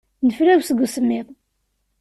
[0.27, 1.27] Nefrawes seg usemmiḍ.